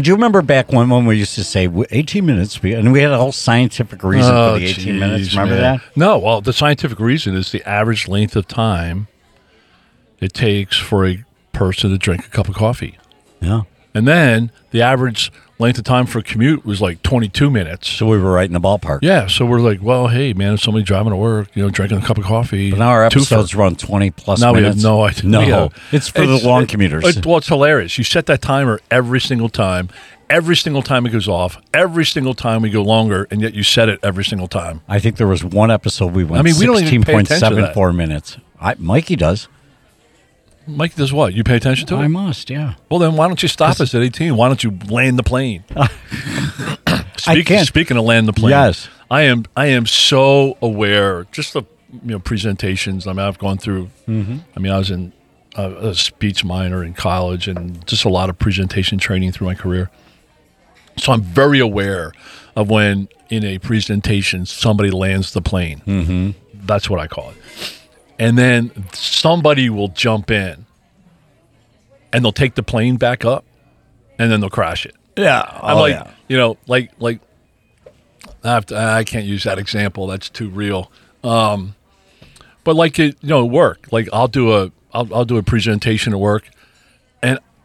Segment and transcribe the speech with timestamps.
[0.00, 3.10] Do you remember back when, when we used to say 18 minutes, and we had
[3.10, 5.32] a whole scientific reason Oh, for the 18 geez, minutes?
[5.34, 5.78] Remember man.
[5.78, 5.96] that?
[5.96, 9.08] No, well, the scientific reason is the average length of time
[10.20, 12.98] it takes for a person to drink a cup of coffee.
[13.40, 13.62] Yeah.
[13.94, 17.88] And then the average length of time for a commute was like 22 minutes.
[17.88, 19.00] So we were right in the ballpark.
[19.02, 21.98] yeah, so we're like, well, hey, man, if somebody driving to work, you know, drinking
[21.98, 22.70] a cup of coffee.
[22.70, 25.28] But now our episodes run 20 plus Now we have no idea.
[25.28, 27.04] No, have- it's for the long commuters.
[27.16, 27.98] It, well, it's hilarious.
[27.98, 29.88] You set that timer every single time.
[30.30, 31.56] Every single time it goes off.
[31.72, 34.82] Every single time we go longer, and yet you set it every single time.
[34.86, 37.50] I think there was one episode we went I mean, we don't even pay attention
[37.50, 37.74] to that.
[37.74, 38.36] 16.74 minutes.
[38.60, 39.48] I, Mikey does.
[40.68, 41.34] Mike does what?
[41.34, 41.98] You pay attention to it?
[41.98, 42.74] I must, yeah.
[42.90, 44.36] Well, then why don't you stop us at 18?
[44.36, 45.64] Why don't you land the plane?
[47.16, 47.66] speaking, can't.
[47.66, 48.88] speaking of land the plane, Yes.
[49.10, 49.44] I am.
[49.56, 51.24] I am so aware.
[51.32, 53.06] Just the you know presentations.
[53.06, 53.88] I mean, I've gone through.
[54.06, 54.38] Mm-hmm.
[54.54, 55.14] I mean, I was in
[55.56, 59.54] a, a speech minor in college, and just a lot of presentation training through my
[59.54, 59.90] career.
[60.98, 62.12] So I'm very aware
[62.54, 65.80] of when in a presentation somebody lands the plane.
[65.86, 66.66] Mm-hmm.
[66.66, 67.77] That's what I call it.
[68.18, 70.66] And then somebody will jump in,
[72.12, 73.44] and they'll take the plane back up,
[74.18, 74.96] and then they'll crash it.
[75.16, 75.42] Yeah.
[75.62, 76.10] I'm oh, like, yeah.
[76.28, 77.20] you know, like like
[78.42, 80.06] I have to, I can't use that example.
[80.06, 80.90] That's too real.
[81.22, 81.74] Um,
[82.64, 83.88] but like it, you know, work.
[83.92, 86.48] Like I'll do a I'll, I'll do a presentation at work,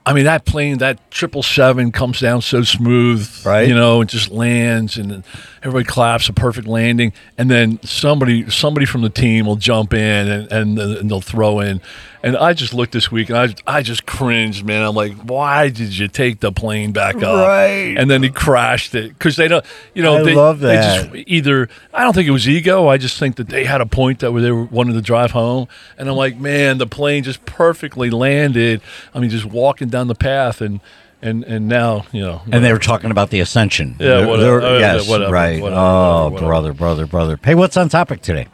[0.06, 3.68] I mean that plane, that triple seven comes down so smooth, Right.
[3.68, 5.24] You know, it just lands, and
[5.62, 10.28] everybody claps a perfect landing, and then somebody somebody from the team will jump in
[10.28, 11.82] and and, and they'll throw in.
[12.26, 14.82] And I just looked this week, and I I just cringed, man.
[14.84, 17.48] I'm like, why did you take the plane back up?
[17.48, 17.96] Right.
[17.98, 21.12] And then he crashed it because they don't, you know, I they, love they that.
[21.12, 22.88] just either I don't think it was ego.
[22.88, 25.68] I just think that they had a point that they were wanted to drive home,
[25.98, 28.82] and I'm like, man, the plane just perfectly landed.
[29.14, 30.82] I mean, just walking down the path, and
[31.22, 33.96] and and now you know, And they were talking about the ascension.
[34.00, 34.60] Yeah, They're- whatever.
[34.60, 35.62] they're- oh, yeah, yes, whatever, right.
[35.62, 37.40] whatever, oh, brother, brother, brother.
[37.42, 38.48] Hey, what's on topic today?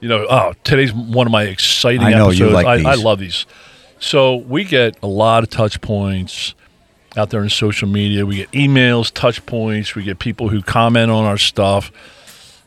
[0.00, 2.52] you know, oh, today's one of my exciting I know you episodes.
[2.52, 3.46] like I, I love these.
[3.98, 6.54] So we get a lot of touch points
[7.16, 8.26] out there in social media.
[8.26, 9.94] We get emails, touch points.
[9.94, 11.90] We get people who comment on our stuff.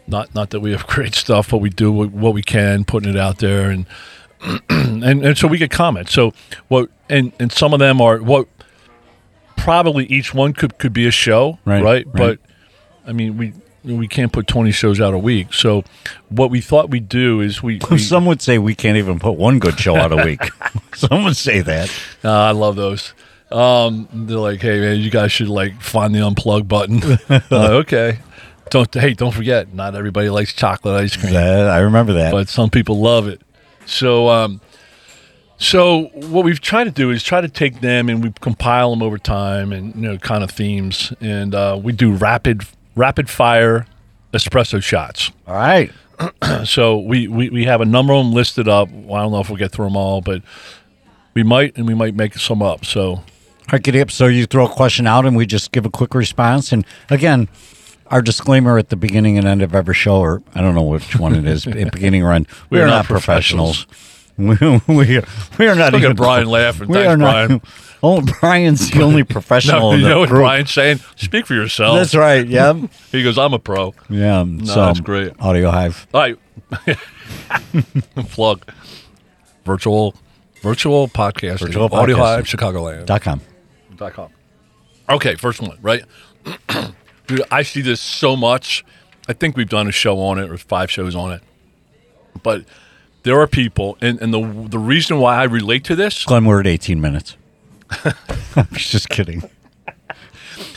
[0.08, 3.18] Not not that we have great stuff, but we do what we can, putting it
[3.18, 3.86] out there, and
[4.70, 6.14] and and so we get comments.
[6.14, 6.34] So
[6.68, 8.48] what and and some of them are what
[9.56, 12.06] probably each one could could be a show, Right, right?
[12.06, 12.14] right.
[12.14, 12.40] But
[13.08, 13.54] I mean, we
[13.84, 15.54] we can't put 20 shows out a week.
[15.54, 15.84] So
[16.28, 19.34] what we thought we'd do is we, we Some would say we can't even put
[19.34, 20.42] one good show out a week.
[20.94, 21.90] Some would say that.
[22.24, 23.14] uh, I love those.
[23.50, 27.02] Um, they're like, hey man, you guys should like find the unplug button.
[27.52, 28.20] uh, okay.
[28.70, 32.34] Don't hey, don't forget, not everybody likes chocolate ice cream, That- I remember that.
[32.34, 33.42] but some people love it.
[33.88, 34.62] So um,
[35.58, 39.02] so what we've tried to do is try to take them and we compile them
[39.02, 42.64] over time and you know kind of themes and uh, we do rapid
[42.96, 43.88] rapid fire
[44.34, 45.32] espresso shots.
[45.48, 45.92] All right.
[46.66, 48.90] So we, we, we have a number of them listed up.
[48.92, 50.42] Well, I don't know if we'll get through them all, but
[51.36, 52.84] we might, and we might make some up.
[52.84, 53.24] So All
[53.72, 54.10] right, get up.
[54.10, 56.72] So you throw a question out and we just give a quick response.
[56.72, 57.48] And again,
[58.10, 61.18] our disclaimer at the beginning and end of every show, or I don't know which
[61.18, 63.88] one it is, beginning or end, we, are, not professionals.
[64.38, 64.56] We,
[64.88, 65.24] we, are,
[65.58, 66.16] we are not Look at.
[66.16, 66.90] Brian laughing.
[66.90, 67.48] We Thanks, are not.
[67.48, 67.62] Brian.
[68.04, 70.42] Oh, Brian's the only professional no, in you the know what group.
[70.42, 71.00] Brian's saying?
[71.16, 71.98] Speak for yourself.
[71.98, 72.46] That's right.
[72.48, 72.80] Yeah.
[73.12, 73.96] He goes, I'm a pro.
[74.08, 74.44] Yeah.
[74.44, 75.34] No, so, that's great.
[75.40, 76.06] Audio Hive.
[76.14, 76.38] All right.
[78.30, 78.72] Plug.
[79.66, 80.14] Virtual
[80.62, 81.60] virtual podcast.
[81.60, 82.18] Virtual Audio.
[82.18, 83.08] Hive, Chicagoland.
[83.08, 83.42] Dot com.
[83.96, 84.30] dot com.
[85.10, 86.04] Okay, first one, right?
[87.28, 88.86] Dude, I see this so much.
[89.28, 91.42] I think we've done a show on it or five shows on it.
[92.42, 92.64] But
[93.24, 96.62] there are people, and, and the the reason why I relate to this, Glenn, we're
[96.62, 97.36] at 18 minutes.
[98.56, 99.44] I'm just kidding.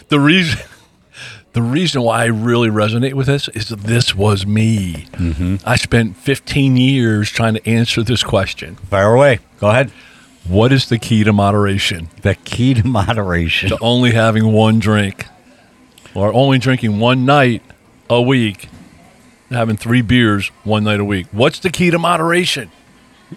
[0.08, 0.58] the reason
[1.52, 5.06] the reason why I really resonate with this is that this was me.
[5.12, 5.56] Mm-hmm.
[5.64, 8.76] I spent 15 years trying to answer this question.
[8.76, 9.41] Fire away.
[9.58, 9.91] Go ahead.
[10.47, 12.08] What is the key to moderation?
[12.23, 13.69] The key to moderation.
[13.69, 15.26] to only having one drink
[16.15, 17.62] or only drinking one night
[18.09, 18.69] a week,
[19.51, 21.27] having three beers one night a week.
[21.33, 22.71] What's the key to moderation?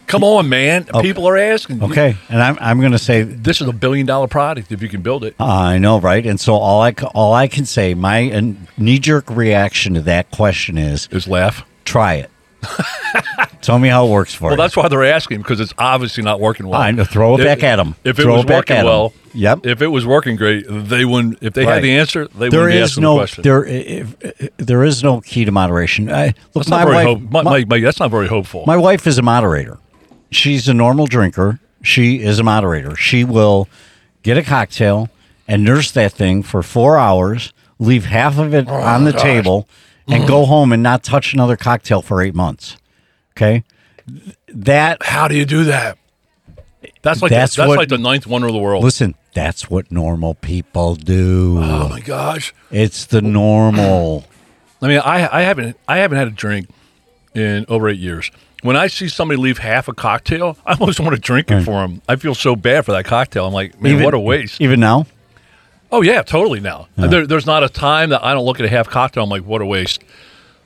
[0.08, 0.86] Come on, man.
[1.02, 1.84] People are asking.
[1.84, 4.90] Okay, and I'm I'm going to say This is a billion dollar product if you
[4.90, 5.36] can build it.
[5.40, 6.26] I know, right?
[6.26, 8.42] And so all I all I can say, my uh,
[8.76, 11.64] knee jerk reaction to that question is Is laugh.
[11.86, 12.32] try it.
[13.64, 14.48] Tell me how it works for it.
[14.48, 14.58] Well, you.
[14.58, 16.82] that's why they're asking because it's obviously not working well.
[16.82, 17.96] I know, throw it If- back them.
[18.04, 19.66] If Throw it was it back working well, Yep.
[19.66, 21.40] If it was working great, they wouldn't.
[21.42, 21.76] If they Right.
[21.76, 23.42] had the answer, they there wouldn't be is asking no the question.
[23.42, 26.12] there if, if- there is no key to moderation.
[26.12, 28.64] I, look, that's my not very wife, hope, my, my- Mike, that's not very hopeful.
[28.68, 29.80] My wife is a moderator.
[30.30, 31.60] She's a normal drinker.
[31.82, 32.96] She is a moderator.
[32.96, 33.68] She will
[34.22, 35.10] get a cocktail
[35.48, 39.68] and nurse that thing for four hours, leave half of it oh, on the table,
[40.08, 40.28] and mm.
[40.28, 42.78] go home and not touch another cocktail for eight months.
[43.36, 43.64] Okay,
[44.48, 45.98] that How do you do that?
[47.02, 48.84] That's like That's that's, what- like the ninth wonder of the world.
[48.84, 49.16] listen.
[49.34, 51.58] That's what normal people do.
[51.60, 52.54] oh my gosh!
[52.70, 54.26] It's the normal.
[54.80, 56.70] I mean, I I haven't I haven't had a drink
[57.34, 58.30] in over eight years.
[58.62, 61.82] When I see somebody leave half a cocktail, I almost want to drink it for
[61.82, 62.04] them.
[62.08, 63.48] I feel so bad for that cocktail.
[63.48, 64.62] I'm like, man, what a waste.
[64.62, 65.08] Even now,
[65.92, 66.60] Oh yeah, totally.
[66.60, 69.24] Now there, there's not a time that I don't look at a half cocktail.
[69.24, 70.04] I'm like, what a waste.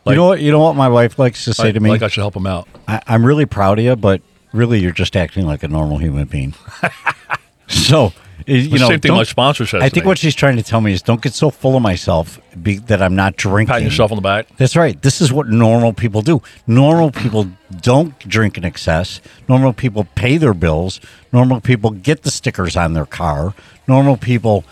[0.08, 0.42] Like- you know what?
[0.42, 1.90] You know what my wife likes to say to me.
[1.90, 2.68] like I should help him out.
[2.88, 4.22] I, I'm really proud of you, but
[4.54, 6.54] really, you're just acting like a normal human being.
[7.68, 8.14] so,
[8.46, 9.84] you The know, same thing my sponsor says.
[9.84, 12.40] I think what she's trying to tell me is don't get so full of myself
[12.62, 13.72] be, that I'm not drinking.
[13.74, 14.48] patting yourself on the back.
[14.58, 15.00] That's right.
[15.02, 16.42] This is what normal people do.
[16.66, 17.50] Normal people
[17.82, 19.20] don't drink in excess.
[19.50, 21.02] Normal people pay their bills.
[21.34, 23.54] Normal people get the stickers on their car.
[23.88, 24.64] Normal people.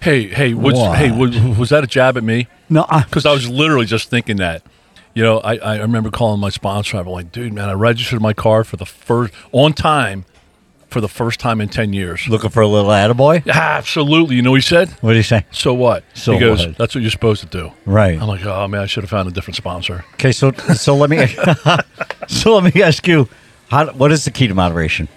[0.00, 2.46] Hey, hey, was, hey, was, was that a jab at me?
[2.70, 4.62] No, Because I was literally just thinking that.
[5.14, 6.96] You know, I, I remember calling my sponsor.
[6.98, 10.24] I'm like, dude, man, I registered my car for the first on time
[10.88, 12.26] for the first time in ten years.
[12.28, 13.46] looking for a little attaboy.
[13.46, 14.36] Absolutely.
[14.36, 14.88] You know what he said?
[15.00, 15.44] What do you say?
[15.50, 16.04] So what?
[16.14, 16.78] So he goes, what?
[16.78, 17.72] that's what you're supposed to do.
[17.84, 18.20] Right.
[18.20, 20.04] I'm like, oh man, I should have found a different sponsor.
[20.14, 21.26] Okay, so so let me
[22.28, 23.28] so let me ask you,
[23.70, 25.08] how, what is the key to moderation?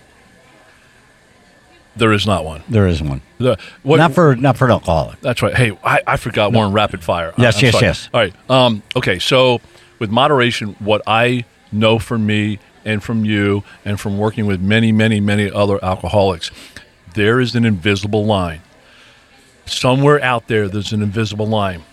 [1.95, 2.63] There is not one.
[2.69, 3.21] There is one.
[3.37, 5.19] The, what, not for not for an alcoholic.
[5.21, 5.53] That's right.
[5.53, 7.33] Hey, I, I forgot one rapid fire.
[7.37, 7.85] Yes, I'm yes, sorry.
[7.85, 8.09] yes.
[8.13, 8.33] All right.
[8.49, 9.19] Um, okay.
[9.19, 9.59] So
[9.99, 14.91] with moderation, what I know from me and from you and from working with many,
[14.91, 16.49] many, many other alcoholics,
[17.13, 18.61] there is an invisible line.
[19.65, 21.83] Somewhere out there, there's an invisible line.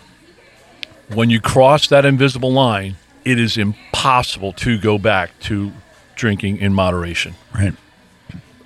[1.12, 5.72] When you cross that invisible line, it is impossible to go back to
[6.14, 7.34] drinking in moderation.
[7.54, 7.74] Right.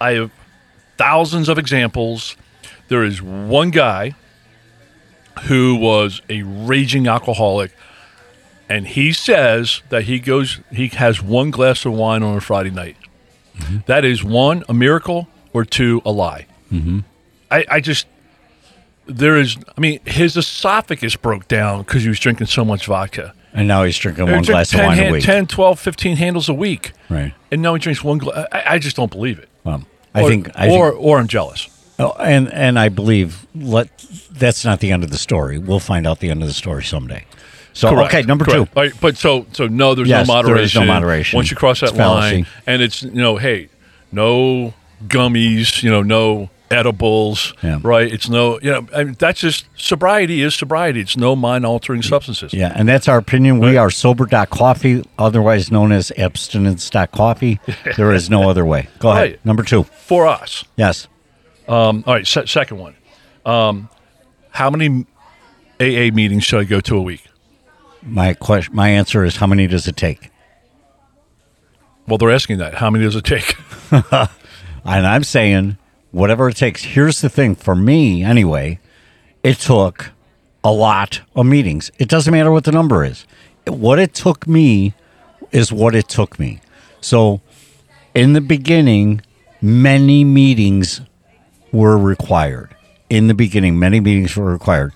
[0.00, 0.30] I have
[1.02, 2.36] thousands of examples.
[2.88, 4.14] There is one guy
[5.44, 7.72] who was a raging alcoholic,
[8.68, 12.70] and he says that he goes, he has one glass of wine on a Friday
[12.70, 12.96] night.
[13.86, 16.46] That is one a miracle or two a lie.
[16.72, 17.00] Mm-hmm.
[17.50, 18.06] I, I just
[19.06, 19.56] there is.
[19.76, 23.34] I mean, his esophagus broke down because he was drinking so much vodka.
[23.52, 25.24] And now he's drinking one glass of 10 wine a week.
[25.24, 26.92] 10, 12, 15 handles a week.
[27.10, 27.34] Right.
[27.50, 28.46] And now he drinks one glass.
[28.50, 29.50] I, I just don't believe it.
[30.14, 31.68] I or, think I or think, or I'm jealous.
[31.98, 33.88] oh, and and I believe let
[34.30, 35.58] that's not the end of the story.
[35.58, 37.24] We'll find out the end of the story someday.
[37.74, 38.14] So Correct.
[38.14, 38.72] okay, number Correct.
[38.74, 38.80] two.
[38.80, 40.80] Right, but so so no, there's Yes, no there is moderation.
[40.82, 41.36] no moderation.
[41.38, 42.36] Once you cross that It's fallacy.
[42.36, 43.68] line, and it's you know, hey,
[44.10, 44.74] no
[45.06, 47.78] gummies, you know, no edibles, Yeah.
[47.82, 48.10] right?
[48.12, 51.00] It's no, you know, I mean, that's just sobriety is sobriety.
[51.00, 52.52] It's no mind altering substances.
[52.52, 53.58] Yeah, and that's our opinion.
[53.58, 57.60] We are sober.coffee, otherwise known as abstinence.coffee.
[57.96, 58.88] There is no other way.
[58.98, 59.22] Go ahead.
[59.22, 59.44] Right.
[59.46, 59.82] Number two.
[59.84, 61.08] For us, Yes.
[61.68, 62.26] um, all right.
[62.26, 62.94] Se- second one,
[63.44, 63.88] um,
[64.50, 65.06] how many
[65.80, 67.24] AA meetings should I go to a week?
[68.02, 70.30] My question my answer is how many does it take?
[72.08, 72.74] Well, they're asking that.
[72.74, 73.56] How many does it take?
[74.84, 75.78] And I'm saying
[76.12, 76.84] whatever it takes.
[76.84, 78.78] Here's the thing for me, anyway,
[79.42, 80.12] it took
[80.62, 81.90] a lot of meetings.
[81.98, 83.26] It doesn't matter what the number is.
[83.66, 84.94] What it took me
[85.50, 86.60] is what it took me.
[87.00, 87.40] So
[88.14, 89.22] in the beginning,
[89.60, 91.00] many meetings
[91.72, 92.74] were required.
[93.10, 94.92] In the beginning, many meetings were required.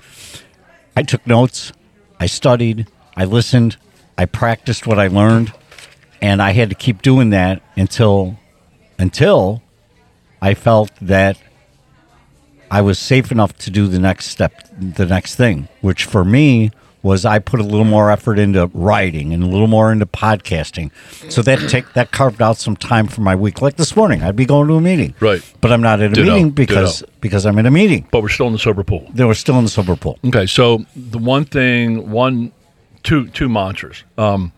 [0.96, 1.72] I took notes,
[2.18, 3.76] I studied, I listened,
[4.16, 5.52] I practiced what I learned,
[6.22, 8.38] and I had to keep doing that until
[8.98, 9.62] until
[10.42, 11.38] I felt that
[12.70, 16.70] I was safe enough to do the next step, the next thing, which for me
[17.02, 20.90] was I put a little more effort into writing and a little more into podcasting.
[21.30, 23.62] So that take that carved out some time for my week.
[23.62, 25.40] Like this morning, I'd be going to a meeting, Right.
[25.60, 26.28] But I'm not at a Ditto.
[26.34, 27.12] meeting because Ditto.
[27.20, 28.08] because I'm in a meeting.
[28.10, 29.08] but we're still in the sober pool.
[29.14, 30.18] They were still in the sober pool.
[30.26, 32.50] Okay, so the one thing, one,
[33.04, 34.02] two, two mantras.
[34.18, 34.52] Um,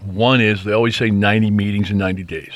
[0.00, 2.52] one is they always say ninety meetings in ninety days,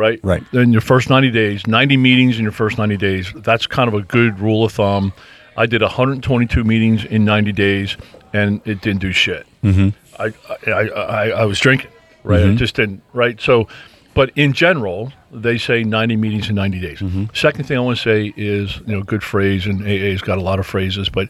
[0.00, 0.18] right?
[0.24, 0.42] Right.
[0.52, 3.32] In your first ninety days, ninety meetings in your first ninety days.
[3.36, 5.12] That's kind of a good rule of thumb.
[5.56, 7.96] I did 122 meetings in 90 days,
[8.32, 9.46] and it didn't do shit.
[9.62, 9.90] Mm-hmm.
[10.18, 10.32] I,
[10.70, 11.90] I, I, I was drinking.
[12.24, 12.46] right?
[12.46, 13.38] I just didn't, right?
[13.38, 13.68] So,
[14.14, 17.02] but in general, they say 90 meetings in 90 days.
[17.34, 20.40] Second thing I want to say is, you know, good phrase, and AA's got a
[20.40, 21.28] lot of phrases, but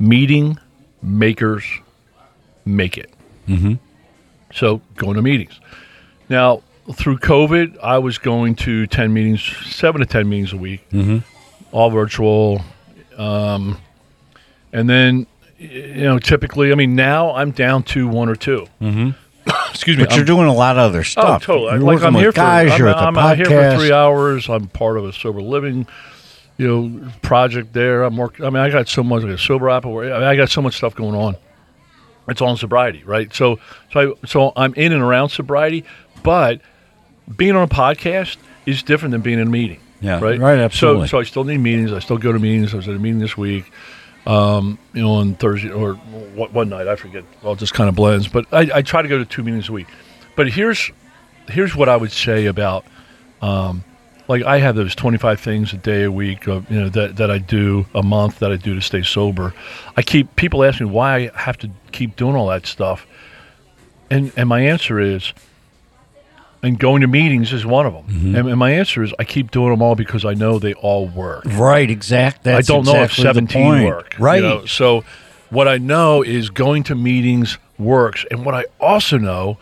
[0.00, 0.58] meeting
[1.02, 1.64] makers
[2.64, 3.10] make it.
[3.46, 3.74] Mm-hmm.
[4.52, 5.60] So going to meetings.
[6.28, 6.62] Now,
[6.92, 10.86] through COVID, I was going to 10 meetings, seven to 10 meetings a week,
[11.72, 12.60] all virtual.
[13.16, 13.78] Um,
[14.72, 15.26] and then,
[15.58, 19.10] you know, typically, I mean, now I'm down to one or 2 Mm-hmm.
[19.70, 20.04] Excuse me.
[20.04, 21.42] But you're doing a lot of other stuff.
[21.42, 21.72] Oh, totally.
[21.72, 22.72] You're like I'm here guys.
[22.72, 24.48] for you're I'm, I'm here for three hours.
[24.48, 25.86] I'm part of a sober living,
[26.56, 28.04] you know, project there.
[28.04, 28.44] I'm working.
[28.44, 29.22] I mean, I got so much.
[29.24, 29.84] I got sober app.
[29.84, 31.36] I, mean, I got so much stuff going on.
[32.28, 33.34] It's all in sobriety, right?
[33.34, 33.58] So,
[33.92, 35.84] so, I, so I'm in and around sobriety,
[36.22, 36.62] but
[37.36, 39.80] being on a podcast is different than being in a meeting.
[40.00, 40.38] Yeah, right.
[40.38, 41.08] right, absolutely.
[41.08, 41.92] So, so I still need meetings.
[41.92, 42.74] I still go to meetings.
[42.74, 43.70] I was at a meeting this week.
[44.26, 47.24] Um, you know, on Thursday or one, one night, I forget.
[47.42, 48.28] All just kind of blends.
[48.28, 49.86] But I, I try to go to two meetings a week.
[50.36, 50.90] But here's
[51.48, 52.84] here's what I would say about
[53.42, 53.84] um,
[54.28, 57.30] like I have those 25 things a day a week of you know that, that
[57.30, 59.54] I do a month that I do to stay sober.
[59.96, 63.06] I keep people ask me why I have to keep doing all that stuff.
[64.10, 65.32] And and my answer is
[66.64, 68.04] and going to meetings is one of them.
[68.04, 68.34] Mm-hmm.
[68.36, 71.06] And, and my answer is I keep doing them all because I know they all
[71.06, 71.44] work.
[71.44, 72.42] Right, exact.
[72.42, 73.84] That's I don't know if 17 point.
[73.84, 74.14] work.
[74.18, 74.42] you Right.
[74.42, 74.64] know?
[74.66, 75.04] So
[75.50, 78.24] what I know is going to meetings works.
[78.30, 79.58] And what I also know,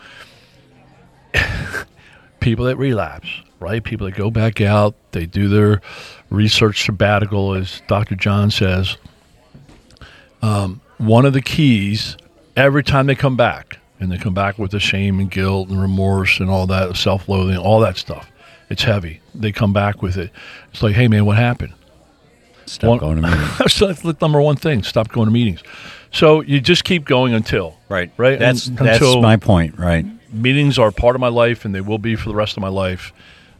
[2.39, 3.27] people that relapse,
[3.59, 3.83] right?
[3.83, 5.81] People that go back out, they do their
[6.29, 8.15] research sabbatical, as Dr.
[8.15, 8.97] John says.
[10.41, 12.17] Um, one of the keys
[12.55, 15.81] every time they come back, and they come back with the shame and guilt and
[15.81, 18.29] remorse and all that, self loathing, all that stuff.
[18.69, 19.21] It's heavy.
[19.33, 20.31] They come back with it.
[20.71, 21.73] It's like, hey, man, what happened?
[22.65, 23.57] Stop One- going to meetings.
[23.79, 24.83] That's the number one thing.
[24.83, 25.61] Stop going to meetings.
[26.11, 28.11] So you just keep going until Right.
[28.17, 28.37] right.
[28.39, 29.77] That's that's my point.
[29.79, 30.05] Right.
[30.31, 32.67] meetings are part of my life, and they will be for the rest of my
[32.69, 33.11] life.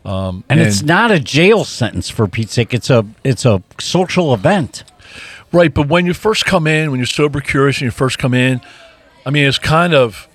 [0.05, 2.73] Um, And, it's not a jail sentence for Pete's sake.
[2.73, 4.83] It's a it's a social event.
[5.51, 5.73] right.
[5.73, 8.61] But when you first come in, when you're sober curious, and you first come in,
[9.25, 10.27] I mean, it's kind of.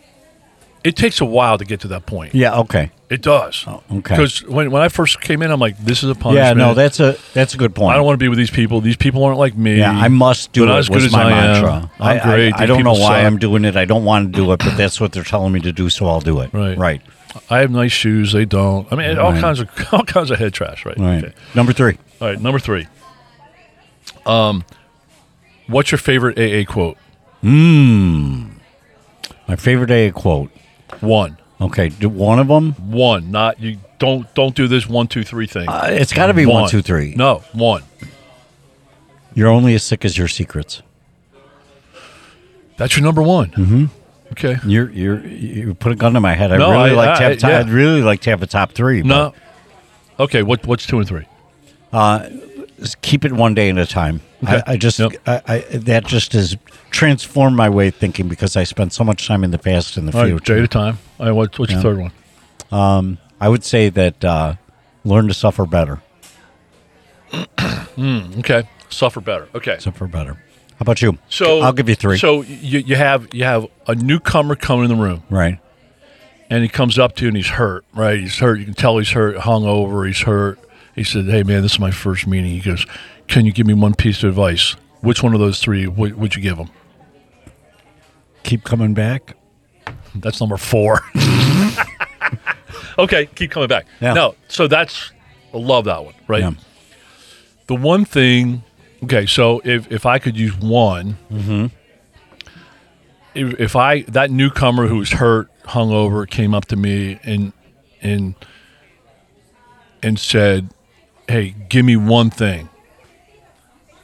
[0.89, 2.35] It takes a while to get to that point.
[2.35, 2.61] Yeah.
[2.61, 2.91] Okay.
[3.11, 3.63] It does.
[3.67, 4.17] Oh, okay.
[4.17, 6.59] Because when, when I first came in, I'm like, this is a punishment.
[6.59, 6.67] Yeah.
[6.67, 6.73] No.
[6.73, 7.93] That's a that's a good point.
[7.93, 8.81] I don't want to be with these people.
[8.81, 9.77] These people aren't like me.
[9.77, 10.71] Yeah, I must do it.
[10.71, 11.53] as good was as my I am.
[11.53, 11.91] mantra.
[12.01, 12.55] I'm I, great.
[12.55, 13.27] I, I don't know why suck.
[13.27, 13.77] I'm doing it.
[13.77, 16.07] I don't want to do it, but that's what they're telling me to do, so
[16.07, 16.55] I'll do it.
[16.55, 16.79] Right.
[16.79, 17.03] Right.
[17.51, 18.33] I have nice shoes.
[18.33, 18.91] They don't.
[18.91, 20.87] I mean, all kinds of all kinds of head trash.
[20.87, 20.97] Right.
[20.99, 21.25] Right.
[21.25, 21.35] Okay.
[21.55, 21.99] Number three.
[22.23, 22.87] All right, number three.
[24.25, 24.65] Um,
[25.67, 26.97] what's your favorite AA quote?
[27.43, 28.53] Mmm.
[29.47, 30.51] My favorite AA quote.
[31.01, 32.73] One, Okay, do one of them.
[32.91, 33.31] one.
[33.31, 33.79] Not you.
[33.99, 35.69] Don't don't do this one two three thing.
[35.69, 37.15] Uh, it's got to be one, two, three.
[37.17, 37.83] No, one.
[39.35, 40.83] You're only as sick as your secrets.
[42.77, 43.51] That's your number one.
[43.51, 43.85] Mm-hmm.
[44.33, 44.57] Okay.
[44.65, 46.53] You're you're you put a gun to my head.
[46.53, 47.39] I No, really I- like to I- have.
[47.39, 47.59] to- yeah.
[47.59, 49.03] I'd really like to have a top three.
[49.03, 49.35] No.
[50.21, 50.43] Okay.
[50.45, 51.27] What what's two and three?
[51.93, 52.33] just
[53.03, 54.21] keep it one day at a time.
[54.45, 54.63] Okay.
[54.67, 55.13] I, I just Yep.
[55.27, 56.57] I, I that just has
[56.91, 60.07] transformed my way of thinking because I spent so much time in the past and
[60.09, 60.55] the All right, future.
[60.55, 60.99] day at a time.
[61.19, 61.33] Right.
[61.33, 63.19] What, what's your third one?
[63.41, 64.55] I would say that uh,
[65.05, 66.01] learn to suffer better.
[67.99, 68.69] Okay.
[68.91, 69.49] Suffer better.
[69.55, 69.77] Okay.
[69.81, 70.35] Suffer better.
[70.35, 71.19] How about you?
[71.29, 72.17] So I'll give you three.
[72.19, 75.25] So you, you have you have a newcomer coming in the room.
[75.29, 75.59] right.
[76.49, 78.21] and he comes up to you and he's hurt, right?
[78.21, 78.61] He's hurt.
[78.61, 80.07] You can tell he's hurt, hungover.
[80.07, 80.59] He's hurt.
[80.99, 82.85] He said, "Hey, man, this is my first meeting." He goes,
[83.29, 84.75] "Can you give me one piece of advice?
[85.01, 86.71] Which one of those three would, would you give him?"
[88.43, 89.37] Keep coming back.
[90.17, 91.05] That's number four.
[92.99, 93.87] okay, keep coming back.
[94.01, 94.15] Yeah.
[94.15, 95.13] No, so that's
[95.55, 96.43] I love that one, right?
[96.43, 96.53] Yeah.
[97.69, 98.65] The one thing.
[99.05, 101.67] Okay, so if if I could use one, mm-hmm.
[103.37, 107.53] if, if I that newcomer who was hurt, hungover, came up to me and
[108.03, 108.35] and
[110.03, 110.71] and said,
[111.29, 112.69] "Hey, give me one thing."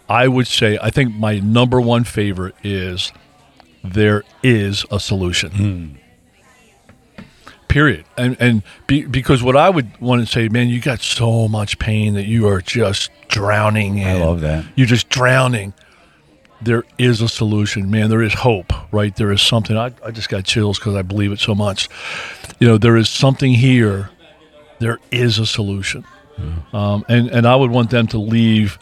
[0.08, 3.12] I would say I think my number one favorite is
[3.82, 5.50] there is a solution.
[5.50, 7.24] Hmm.
[7.68, 8.04] Period.
[8.16, 11.78] And and be, because what I would want to say, man, you got so much
[11.78, 14.06] pain that you are just drowning in.
[14.06, 14.64] I love that.
[14.76, 15.74] You're just drowning.
[16.62, 18.08] There is a solution, man.
[18.10, 19.14] There is hope, right?
[19.16, 19.76] There is something.
[19.76, 21.88] I, I just got chills because I believe it so much.
[22.60, 24.10] You know, there is something here.
[24.78, 26.04] There is a solution.
[26.72, 28.78] Um, and, and I would want them to leave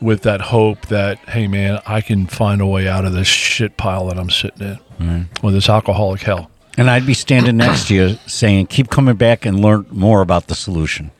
[0.00, 3.76] with that hope that, hey, man, I can find a way out of this shit
[3.76, 6.50] pile that I'm sitting in, or this alcoholic hell.
[6.78, 10.48] And I'd be standing next to you saying, keep coming back and learn more about
[10.48, 11.10] the solution.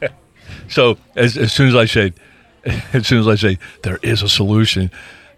[0.68, 2.14] So as, as soon as I say,
[2.94, 4.90] as soon as I say there is a solution,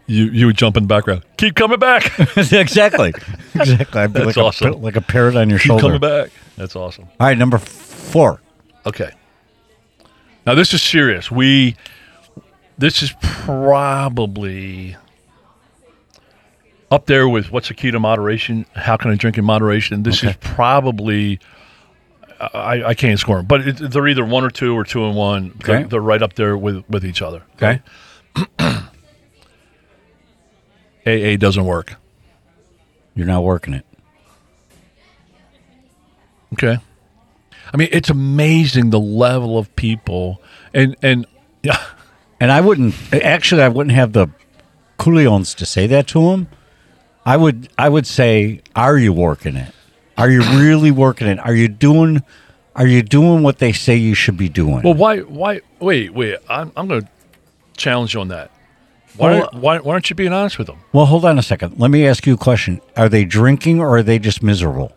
[0.06, 1.24] you you would jump in the background.
[1.38, 2.12] Keep coming back.
[2.36, 3.12] Exactly.
[3.54, 4.00] Exactly.
[4.00, 4.74] I'd be That's like, awesome.
[4.74, 5.82] a, like a parrot on your shoulder.
[5.82, 6.30] coming back.
[6.56, 7.08] That's awesome.
[7.18, 8.40] All right, number four.
[8.86, 9.10] Okay.
[10.46, 11.30] Now this is serious.
[11.30, 11.76] We
[12.76, 14.96] this is probably
[16.90, 18.66] up there with what's the key to moderation?
[18.74, 20.02] How can I drink in moderation?
[20.02, 21.40] This is probably
[22.40, 25.16] I, I can't score them, but it, they're either one or two or two and
[25.16, 25.58] one.
[25.64, 27.42] They're, they're right up there with with each other.
[27.56, 27.80] Okay.
[31.06, 31.94] AA doesn't work.
[33.14, 33.86] You're not working it.
[36.54, 36.78] Okay.
[37.72, 40.40] I mean, it's amazing the level of people
[40.72, 41.26] and and
[41.62, 41.82] yeah,
[42.40, 44.28] And I wouldn't actually I wouldn't have the
[44.98, 46.48] coolions to say that to him.
[47.26, 49.72] I would I would say, are you working it?
[50.16, 51.38] Are you really working it?
[51.38, 52.22] Are you doing
[52.76, 54.82] are you doing what they say you should be doing?
[54.82, 55.20] Well, why?
[55.20, 55.60] Why?
[55.78, 56.38] Wait, wait.
[56.48, 57.08] I'm, I'm going to
[57.76, 58.50] challenge you on that.
[59.16, 59.78] Why, Well, why?
[59.78, 60.78] Why aren't you being honest with them?
[60.92, 61.78] Well, hold on a second.
[61.78, 62.80] Let me ask you a question.
[62.96, 64.92] Are they drinking or are they just miserable?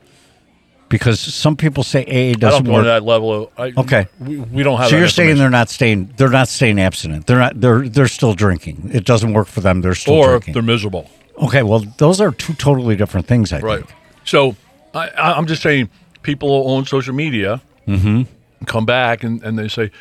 [0.89, 2.86] Because some people say AA I don't doesn't go to work.
[2.86, 3.34] that level.
[3.34, 4.08] Of, I, Okay.
[4.20, 4.88] we, we don't have.
[4.89, 7.27] So that you're saying they're not staying they're not staying abstinent.
[7.27, 8.91] They're not they're they're still drinking.
[8.94, 9.82] It doesn't work for them.
[9.82, 10.53] They're still or drinking.
[10.53, 11.10] they're miserable,
[11.41, 13.65] Okay, well those are two totally different things, I think.
[13.67, 13.86] right?
[13.86, 14.00] think.
[14.24, 14.56] So
[14.94, 15.89] I, I'm just saying,
[16.24, 18.24] people on social media mm-hmm.
[18.65, 19.91] come back and, and they say,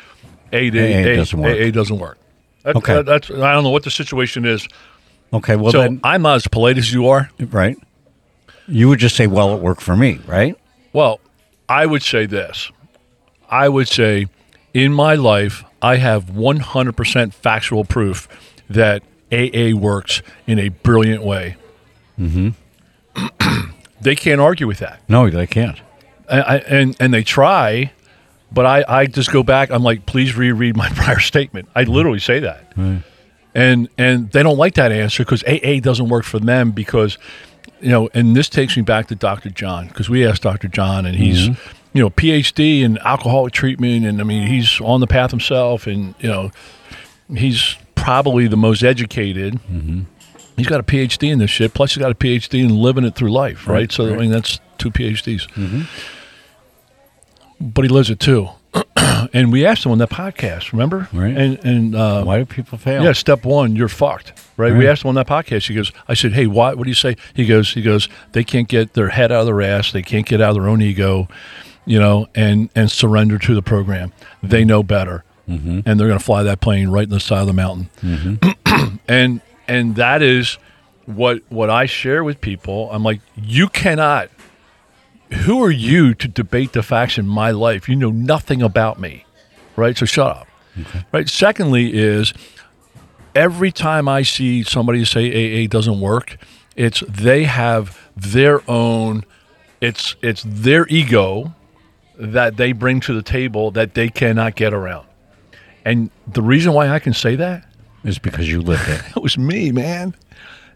[0.53, 2.17] "AA, AA doesn't work." AA doesn't work."
[2.63, 2.93] That, Okay.
[2.95, 4.65] that- that's I don't know what the situation is.
[5.33, 7.29] Okay, well so then I'm not as polite as you are.
[7.51, 7.77] right.
[8.69, 10.55] You would just say, Well, it worked for me, right?
[10.97, 11.19] Well,
[11.69, 12.71] I would say this.
[13.51, 14.25] I would say
[14.73, 18.27] in my life, I have 100% factual proof
[18.67, 21.55] that AA works in a brilliant way.
[22.19, 23.69] Mm-hmm.
[24.01, 25.07] they can't argue with that.
[25.07, 25.79] No, they can't.
[26.27, 27.91] And, I, and, and they try,
[28.51, 29.69] but I, I just go back.
[29.69, 31.69] I'm like, please reread my prior statement.
[31.75, 32.75] I literally say that.
[33.53, 37.19] And, and they don't like that answer because AA doesn't work for them because
[37.81, 39.49] you know, and this takes me back to Dr.
[39.49, 40.67] John because we asked Dr.
[40.67, 41.77] John, and he's, mm-hmm.
[41.97, 46.15] you know, PhD in alcoholic treatment, and I mean, he's on the path himself, and
[46.19, 46.51] you know,
[47.35, 49.55] he's probably the most educated.
[49.55, 50.01] Mm-hmm.
[50.55, 51.73] He's got a PhD in this shit.
[51.73, 53.75] Plus, he's got a PhD in living it through life, right?
[53.75, 55.47] Right, so I mean, that's two PhDs.
[55.51, 55.81] Mm-hmm.
[57.59, 58.49] But he lives it too.
[59.33, 61.07] and we asked them on that podcast, remember?
[61.13, 61.35] Right.
[61.35, 63.03] And and uh, Why do people fail?
[63.03, 64.33] yeah, step one, you're fucked.
[64.57, 64.73] Right?
[64.73, 65.67] We asked him on that podcast.
[65.67, 67.15] He goes, I said, Hey, why what do you say?
[67.33, 70.25] He goes, he goes, they can't get their head out of their ass, they can't
[70.25, 71.27] get out of their own ego,
[71.85, 74.13] you know, and and surrender to the program.
[74.41, 75.23] They know better.
[75.49, 77.89] And they're gonna fly that plane right in the side of the mountain.
[79.07, 80.57] and and that is
[81.05, 82.89] what what I share with people.
[82.91, 84.29] I'm like, you cannot
[85.31, 87.89] who are you to debate the facts in my life?
[87.89, 89.25] You know nothing about me,
[89.75, 89.97] right?
[89.97, 90.47] So shut up.
[91.11, 91.27] Right.
[91.27, 92.33] Secondly, is
[93.35, 96.37] every time I see somebody say AA doesn't work,
[96.75, 99.25] it's they have their own.
[99.81, 101.55] It's it's their ego
[102.19, 105.07] that they bring to the table that they cannot get around.
[105.85, 107.65] And the reason why I can say that
[108.03, 109.01] is because you lived it.
[109.13, 110.15] that was me, man.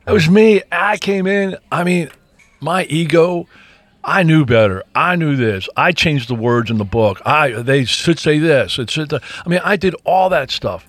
[0.06, 0.62] That was me.
[0.72, 1.58] I came in.
[1.72, 2.10] I mean,
[2.60, 3.48] my ego.
[4.04, 4.84] I knew better.
[4.96, 5.70] I knew this.
[5.78, 7.22] I changed the words in the book.
[7.26, 8.80] I they should say this.
[8.80, 9.14] It should.
[9.14, 10.88] I mean, I did all that stuff,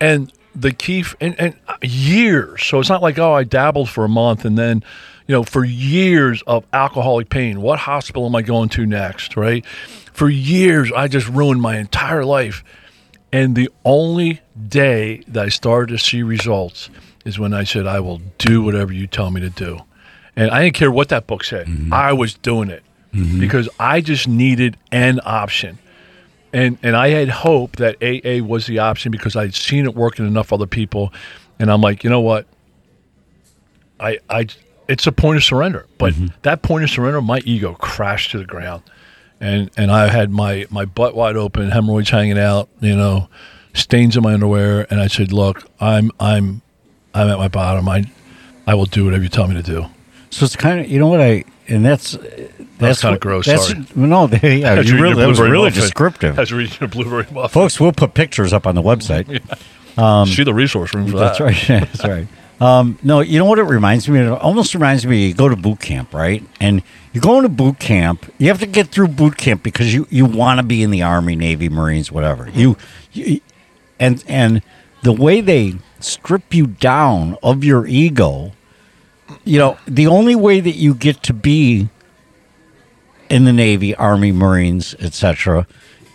[0.00, 2.64] and the key and, and uh, years.
[2.64, 4.84] So it's not like oh, I dabbled for a month and then,
[5.26, 7.60] you know, for years of alcoholic pain.
[7.62, 9.36] What hospital am I going to next?
[9.36, 9.64] Right?
[9.66, 12.62] For years, I just ruined my entire life.
[13.32, 16.90] And the only day that I started to see results
[17.24, 19.80] is when I said, I will do whatever you tell me to do.
[20.36, 21.66] And I didn't care what that book said.
[21.66, 21.92] Mm-hmm.
[21.92, 23.40] I was doing it mm-hmm.
[23.40, 25.78] because I just needed an option.
[26.52, 30.18] And and I had hope that AA was the option because I'd seen it work
[30.18, 31.12] in enough other people.
[31.58, 32.46] And I'm like, you know what?
[34.00, 34.46] I I
[34.88, 35.86] it's a point of surrender.
[35.98, 36.26] But mm-hmm.
[36.42, 38.82] that point of surrender, my ego crashed to the ground
[39.42, 43.28] and and I had my my butt wide open, hemorrhoids hanging out, you know,
[43.74, 46.62] stains in my underwear, and I said, "Look, I'm I'm
[47.12, 47.88] I'm at my bottom.
[47.88, 48.04] I
[48.66, 49.86] I will do whatever you tell me to do."
[50.32, 52.16] So it's kind of you know what I and that's
[52.78, 53.86] that's, kinda gross, That's, sorry.
[53.94, 55.80] No, they, yeah, you really, that was really muffin.
[55.80, 57.48] descriptive, As reading a blueberry muffin.
[57.48, 57.78] folks.
[57.78, 59.26] We'll put pictures up on the website.
[60.34, 61.44] See the resource room for That's that.
[61.44, 61.66] right.
[61.68, 62.26] That's right.
[62.60, 64.20] Um, no, you know what it reminds me?
[64.20, 66.42] It almost reminds me you go to boot camp, right?
[66.60, 70.06] And you go into boot camp, you have to get through boot camp because you,
[70.10, 72.48] you want to be in the Army, Navy, Marines, whatever.
[72.50, 72.76] You,
[73.12, 73.40] you
[73.98, 74.62] and and
[75.02, 78.52] the way they strip you down of your ego,
[79.44, 81.88] you know, the only way that you get to be
[83.28, 85.66] in the Navy, Army, Marines, etc.,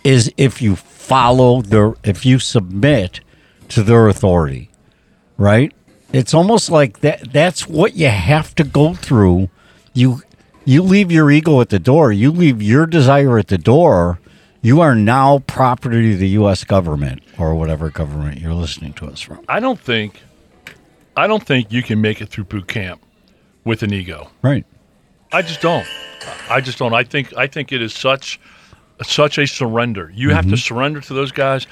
[0.04, 3.22] is if you follow their, if you submit
[3.70, 4.70] to their authority,
[5.38, 5.74] right?
[6.14, 9.50] it's almost like that that's what you have to go through
[9.94, 10.22] you
[10.66, 14.20] you leave your ego at the door you leave your desire at the door
[14.62, 19.22] you are now property of the US government or whatever government you're listening to us
[19.22, 20.22] from I don't think,
[21.18, 23.02] I don't think you can make it through boot camp
[23.66, 24.30] with an ego.
[24.42, 24.66] right
[25.34, 25.86] I just don't.
[26.50, 26.94] I just don't.
[26.94, 28.40] I think I think it is such
[29.04, 30.10] such a surrender.
[30.16, 30.52] You have Mm-hmm.
[30.52, 31.68] to surrender to those guys.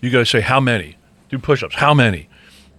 [0.00, 0.96] You got to say how many.
[1.28, 1.74] Do push-ups.
[1.74, 2.28] How many?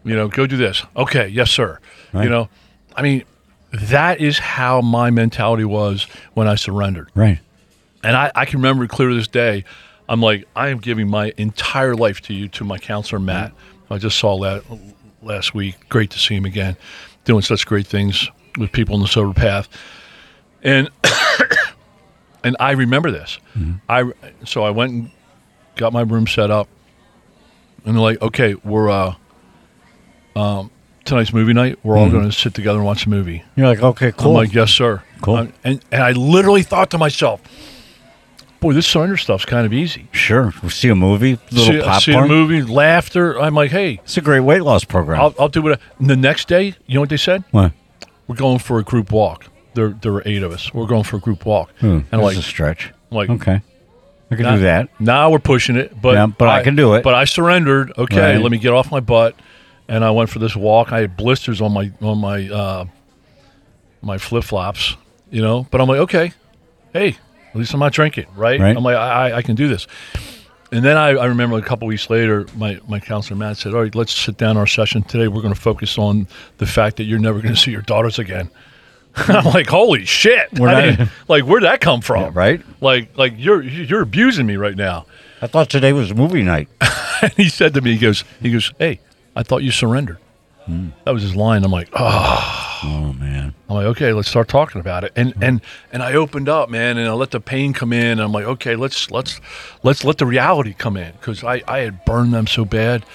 [0.04, 0.84] You know, go do this.
[0.96, 1.80] Okay, yes, sir.
[2.14, 2.24] Right.
[2.24, 2.50] You know,
[2.96, 3.24] I mean,
[3.72, 6.04] that is how my mentality was
[6.34, 7.10] when I surrendered.
[7.14, 7.40] right
[8.04, 9.64] And I, I can remember clear to this day.
[10.10, 13.52] I'm like, I am giving my entire life to you, to my counselor Matt.
[13.90, 14.64] I just saw that
[15.22, 15.76] last week.
[15.90, 16.78] Great to see him again,
[17.26, 19.70] doing such great things with people in the sober path.
[20.64, 20.90] And
[22.44, 23.40] and I remember this.
[23.90, 24.12] I
[24.46, 25.12] so I went and
[25.76, 26.68] got my room set up,
[27.86, 29.16] and they're like, okay, we're uh,
[30.36, 30.72] um,
[31.06, 31.80] tonight's movie night.
[31.84, 33.44] We're all going to sit together and watch a movie.
[33.56, 35.04] you're like okay cool I'm like, yes, sir.
[35.22, 35.36] Cool.
[35.36, 37.42] Um, and and I literally thought to myself,
[38.62, 40.08] boy, this surrender stuff's kind of easy.
[40.13, 43.38] sure we'll see a movie little see, popcorn see a movie, laughter.
[43.39, 45.80] I'm like, hey, it's a great weight loss program I'll, I'll do it.
[46.00, 47.43] The next day, you know what they said?
[47.52, 47.74] what
[48.28, 49.47] We're going for a group walk.
[49.74, 50.74] There, there were eight of us.
[50.74, 51.71] We're going for a group walk.
[51.80, 53.62] hmm, and I'm like, a stretch I'm like, okay
[54.32, 56.93] I can now, do that Now we're pushing it, but Yeah, but I can do
[56.93, 57.04] it.
[57.04, 57.91] But I surrendered.
[57.97, 58.41] Okay, Right.
[58.41, 59.36] let me get off my butt,
[59.89, 60.93] and I went for this walk.
[60.93, 62.86] I had blisters on my on my uh,
[64.02, 64.95] my flip flops,
[65.30, 65.67] you know.
[65.69, 66.32] But I'm like, okay,
[66.93, 67.17] hey,
[67.52, 68.60] at least I'm not drinking, right?
[68.60, 68.76] Right.
[68.76, 69.88] I'm like, I, I- I can do this.
[70.74, 73.82] And then I, I remember a couple weeks later, my, my counselor Matt said, "All
[73.82, 75.28] right, let's sit down our session today.
[75.28, 76.28] We're going to focus on
[76.60, 78.50] the fact that you're never going to see your daughters again."
[79.16, 80.48] I'm like, "Holy shit!
[80.58, 82.22] We're I not- mean, like, where'd that come from?
[82.22, 82.62] Yeah, right?
[82.80, 85.06] Like, like you're you're abusing me right now."
[85.42, 86.70] I thought today was movie night
[87.22, 89.00] And he said to me, he goes, he goes, hey,
[89.36, 90.20] I thought you surrendered.
[90.66, 90.90] Hmm.
[91.04, 91.64] That was his line.
[91.66, 95.13] I'm like, oh, oh man I'm like, okay, let's start talking about it.
[95.15, 95.44] And mm-hmm.
[95.44, 95.62] and
[95.94, 98.12] and I opened up, man, and I let the pain come in.
[98.12, 99.39] And I'm like, okay, let's let's
[99.82, 103.06] let's let the reality come in because I I had burned them so bad.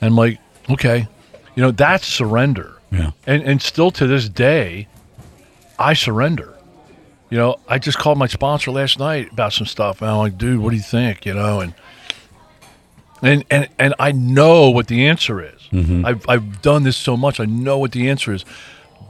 [0.00, 1.06] And I'm like, okay,
[1.54, 2.76] you know, that's surrender.
[2.90, 3.12] Yeah.
[3.24, 4.88] And and still to this day,
[5.78, 6.56] I surrender.
[7.30, 10.36] You know, I just called my sponsor last night about some stuff, and I'm like,
[10.36, 11.24] dude, what do you think?
[11.24, 11.72] You know, and
[13.22, 15.60] and and and I know what the answer is.
[15.70, 16.04] Mm-hmm.
[16.04, 18.44] I've I've done this so much, I know what the answer is.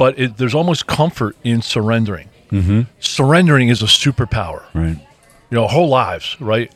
[0.00, 2.30] But it, there's almost comfort in surrendering.
[2.50, 2.82] Mm-hmm.
[3.00, 4.62] Surrendering is a superpower.
[4.72, 4.96] right
[5.50, 6.72] You know, whole lives, right?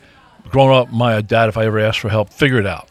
[0.49, 2.87] Growing up, my dad, if I ever asked for help, figure it out.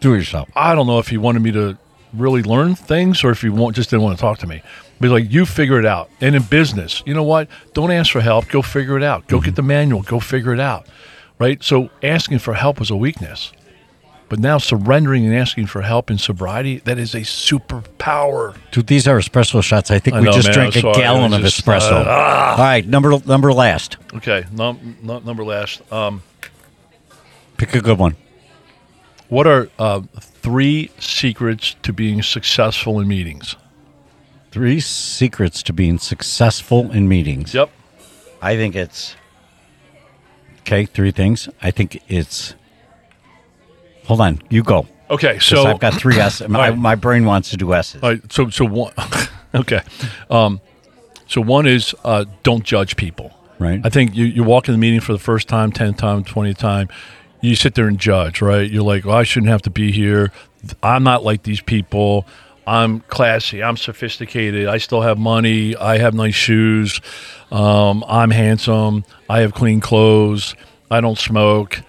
[0.00, 1.78] do it yourself I don't know if he wanted me to
[2.12, 4.60] really learn things or if he want, just didn't want to talk to me.
[5.00, 6.10] But like, you figure it out.
[6.20, 7.48] And in business, you know what?
[7.72, 8.48] Don't ask for help.
[8.48, 9.26] Go figure it out.
[9.26, 10.02] Go get the manual.
[10.02, 10.86] Go figure it out.
[11.38, 11.64] Right?
[11.64, 13.52] So asking for help was a weakness.
[14.28, 18.56] But now surrendering and asking for help in sobriety, that is a superpower.
[18.72, 19.90] Dude, these are espresso shots.
[19.92, 20.54] I think I we know, just man.
[20.54, 20.94] drank a sorry.
[21.00, 22.04] gallon of just, espresso.
[22.04, 23.96] uh, All right, number number last.
[24.14, 25.80] Okay, num- num- number last.
[25.92, 26.22] Um,
[27.56, 28.16] Pick a good one.
[29.28, 33.54] what are uh, three secrets to being successful in meetings?
[34.50, 37.54] Three secrets to being successful in meetings.
[37.54, 37.70] Yep.
[38.42, 39.14] I think it's
[40.60, 40.84] okay.
[40.84, 41.48] Three things.
[41.62, 42.54] I think it's.
[44.06, 44.86] Hold on, you go.
[45.08, 46.40] Okay, so I've got three S.
[46.48, 46.78] My, right.
[46.78, 48.02] my brain wants to do S's.
[48.02, 48.92] All right, so so one,
[49.54, 49.82] okay,
[50.30, 50.60] um,
[51.26, 53.32] so one is uh, don't judge people.
[53.58, 53.80] Right.
[53.84, 56.58] I think you you walk in the meeting for the first time, tenth time, twentieth
[56.58, 56.88] time,
[57.40, 58.42] you sit there and judge.
[58.42, 58.70] Right.
[58.70, 60.32] You're like, well, I shouldn't have to be here.
[60.82, 62.26] I'm not like these people.
[62.66, 63.62] I'm classy.
[63.62, 64.66] I'm sophisticated.
[64.66, 65.76] I still have money.
[65.76, 67.00] I have nice shoes.
[67.52, 69.04] Um, I'm handsome.
[69.30, 70.56] I have clean clothes.
[70.90, 71.80] I don't smoke.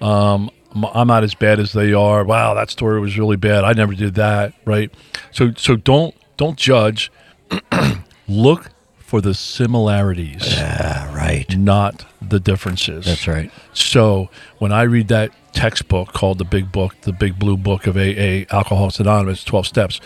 [0.00, 2.24] Um, I'm- not as bad as they are.
[2.24, 3.64] Wow, that story was really bad.
[3.64, 4.52] I never did that.
[4.64, 4.92] Right.
[5.30, 7.10] So so don't don't judge.
[8.28, 11.56] Look for the similarities Ah, right.
[11.56, 13.06] not the differences.
[13.06, 13.52] That's right.
[13.72, 17.96] So when I read that textbook called the Big Book, the Big Blue Book of
[17.96, 20.00] AA, Alcoholics Anonymous, Twelve Steps,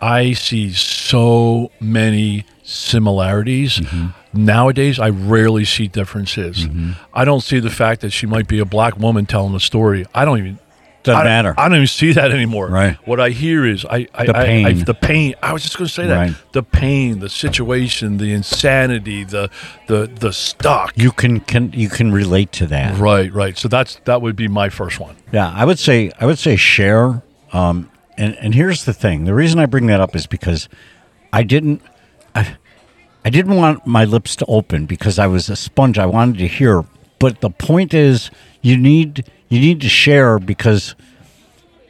[0.00, 3.78] I see so many similarities.
[3.78, 4.06] Mm-hmm.
[4.44, 6.66] Nowadays, I rarely see differences.
[7.12, 10.06] I don't see the fact that she might be a black woman telling a story.
[10.14, 10.58] I don't even.
[11.02, 11.54] Doesn't I, matter.
[11.56, 12.68] I don't even see that anymore.
[12.68, 12.96] Right.
[13.08, 14.84] What I hear is I, I The I- I- pain.
[14.84, 15.34] the pain.
[15.42, 16.14] I was just going to say that.
[16.14, 16.34] Right.
[16.52, 19.48] The pain, the situation, the insanity, the
[19.88, 20.92] the the stuck.
[20.96, 22.98] You can can you can relate to that.
[22.98, 23.56] Right, right.
[23.56, 25.16] So that's that would be my first one.
[25.32, 27.22] Yeah, I would say I would say share.
[27.52, 30.68] Um, and and here's the thing: the reason I bring that up is because
[31.32, 31.82] I didn't,
[32.34, 32.56] I,
[33.24, 35.98] I didn't want my lips to open because I was a sponge.
[35.98, 36.84] I wanted to hear,
[37.18, 38.30] but the point is,
[38.62, 40.94] you need you need to share because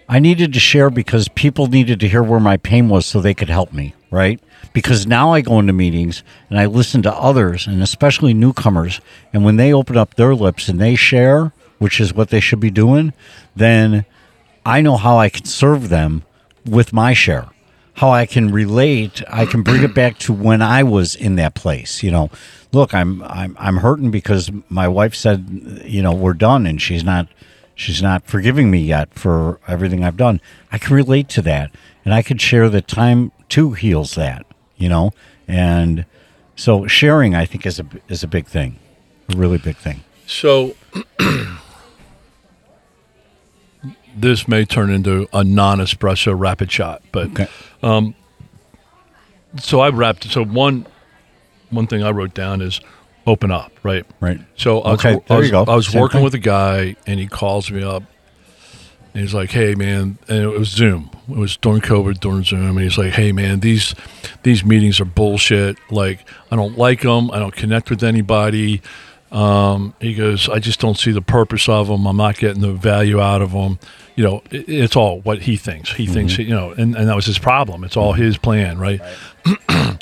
[0.08, 3.32] I needed to share because people needed to hear where my pain was so they
[3.32, 4.40] could help me, right?
[4.72, 9.00] Because now I go into meetings and I listen to others and especially newcomers.
[9.32, 12.58] And when they open up their lips and they share, which is what they should
[12.58, 13.12] be doing,
[13.54, 14.04] then
[14.64, 16.22] I know how I can serve them
[16.66, 17.48] with my share.
[17.94, 21.54] How I can relate, I can bring it back to when I was in that
[21.54, 22.02] place.
[22.02, 22.30] You know,
[22.72, 27.04] look, I'm I'm I'm hurting because my wife said, you know, we're done, and she's
[27.04, 27.28] not
[27.74, 30.40] she's not forgiving me yet for everything I've done.
[30.72, 34.46] I can relate to that, and I could share that time too heals that.
[34.76, 35.10] You know,
[35.46, 36.06] and
[36.56, 38.78] so sharing, I think, is a is a big thing,
[39.28, 40.04] a really big thing.
[40.26, 40.74] So
[44.16, 47.48] this may turn into a non-espresso rapid shot, but Okay.
[49.58, 50.24] so I wrapped.
[50.24, 50.86] So one
[51.70, 52.80] one thing I wrote down is
[53.26, 54.04] open up, right?
[54.20, 54.40] Right.
[54.56, 55.52] So I was, Okay, I was.
[55.52, 56.24] I was working thing.
[56.24, 58.02] with a guy, and he calls me up.
[59.12, 61.10] And he's like, "Hey, man," and it was Zoom.
[61.28, 63.92] It was during COVID, during Zoom, and he's like, "Hey, man, these
[64.44, 65.76] these meetings are bullshit.
[65.90, 66.20] Like,
[66.52, 67.30] I don't like them.
[67.32, 68.80] I don't connect with anybody."
[69.32, 72.06] Um, he goes, "I just don't see the purpose of them.
[72.06, 73.78] I'm not getting the value out of them."
[74.20, 75.92] You know, it, it's all what he thinks.
[75.94, 76.42] He thinks, Mm-hmm.
[76.42, 77.84] you know, and, and that was his problem.
[77.84, 79.00] It's all his plan, right?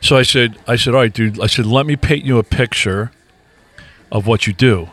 [0.00, 1.40] So I said, I said, all right, dude.
[1.40, 3.10] I said, let me paint you a picture
[4.12, 4.90] of what you do.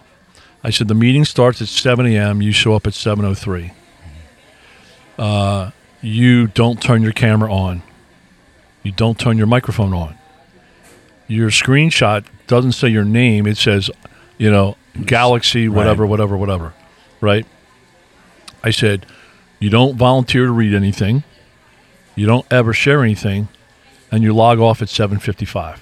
[0.64, 2.42] I said, the meeting starts at 7 a.m.
[2.42, 3.72] You show up at 7:03.
[5.20, 5.70] Uh,
[6.02, 7.84] you don't turn your camera on.
[8.82, 10.18] You don't turn your microphone on.
[11.28, 13.46] Your screenshot doesn't say your name.
[13.46, 13.92] It says,
[14.40, 14.76] you know,
[15.06, 16.10] Galaxy, whatever, Right.
[16.10, 16.74] whatever, whatever.
[17.22, 17.46] Right?
[18.66, 19.06] I said,
[19.60, 21.24] you don't volunteer to read anything.
[22.16, 23.48] You don't ever share anything
[24.12, 25.80] and you log off at 7:55.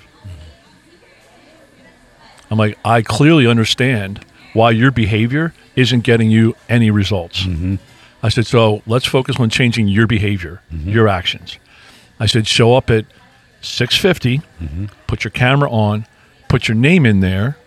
[2.52, 7.44] I'm like, I clearly understand why your behavior isn't getting you any results.
[7.44, 7.76] Mm-hmm.
[8.22, 10.90] I said, so let's focus on changing your behavior, mm-hmm.
[10.90, 11.58] your actions.
[12.20, 13.06] I said, show up at
[13.62, 14.86] 6:50, mm-hmm.
[15.08, 16.06] put your camera on,
[16.50, 17.58] put your name in there,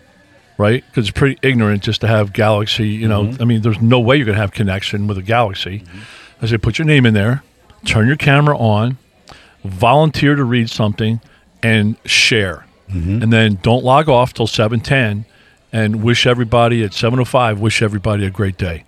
[0.59, 0.85] right?
[0.87, 2.89] Because it's pretty ignorant just to have Galaxy.
[2.89, 3.43] You know, mm-hmm.
[3.43, 5.81] I mean, there's no way you're gonna have connection with a Galaxy.
[5.81, 5.99] Mm-hmm.
[6.43, 7.43] I said, put your name in there,
[7.85, 8.99] turn your camera on,
[9.65, 11.21] volunteer to read something,
[11.63, 12.67] and share.
[12.91, 13.23] Mm-hmm.
[13.23, 15.25] And then don't log off till 7:10,
[15.73, 17.59] and wish everybody at 7:05.
[17.59, 18.85] Wish everybody a great day.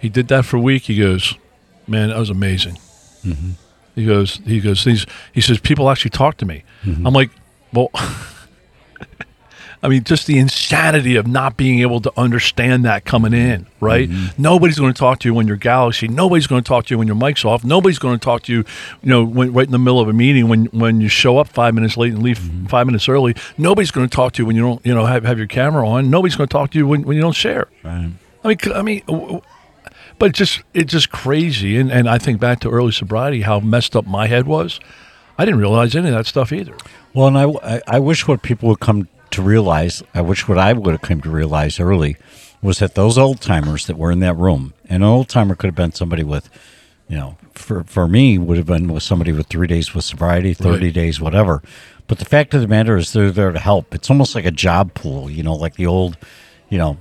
[0.00, 0.82] He did that for a week.
[0.82, 1.34] He goes,
[1.86, 2.78] man, that was amazing.
[3.94, 5.06] He goes, he goes, these.
[5.32, 6.64] He says people actually talk to me.
[7.06, 7.30] I'm like,
[7.72, 7.90] well.
[9.84, 14.08] I mean, just the insanity of not being able to understand that coming in, right?
[14.08, 14.40] Mm-hmm.
[14.40, 16.08] Nobody's going to talk to you when you're Galaxy.
[16.08, 17.64] Nobody's going to talk to you when your mic's off.
[17.64, 18.64] Nobody's going to talk to you,
[19.02, 21.48] you know, when, right in the middle of a meeting when when you show up
[21.48, 22.64] five minutes late and leave mm-hmm.
[22.64, 23.36] five minutes early.
[23.58, 25.86] Nobody's going to talk to you when you don't, you know, have, have your camera
[25.86, 26.08] on.
[26.08, 27.68] Nobody's going to talk to you when, when you don't share.
[27.82, 28.10] Right.
[28.42, 29.02] I mean, I mean,
[30.18, 31.76] but it's just it's just crazy.
[31.76, 34.80] And and I think back to early sobriety, how messed up my head was.
[35.36, 36.74] I didn't realize any of that stuff either.
[37.12, 40.48] Well, and I, I, I wish what people would come to realize, uh, I wish
[40.48, 42.16] what I would have come to realize early
[42.62, 45.68] was that those old timers that were in that room, and an old timer could
[45.68, 46.48] have been somebody with,
[47.08, 50.54] you know, for, for me, would have been with somebody with three days with sobriety,
[50.54, 50.94] 30 Right.
[50.94, 51.62] days, whatever.
[52.06, 53.94] But the fact of the matter is they're there to help.
[53.94, 56.16] It's almost like a job pool, you know, like the old,
[56.70, 56.96] you know,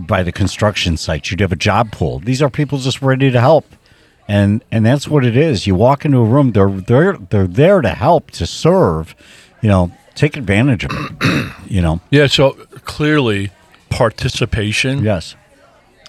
[0.00, 2.18] by the construction sites, you'd have a job pool.
[2.20, 3.64] These are people just ready to help.
[4.28, 5.66] And and that's what it is.
[5.68, 9.14] You walk into a room, they're they're they're there to help, to serve,
[9.62, 11.52] you know, take advantage of it.
[11.70, 12.00] you know.
[12.10, 12.26] Yeah.
[12.26, 12.52] So
[12.84, 13.50] clearly,
[13.90, 15.04] participation.
[15.04, 15.36] Yes.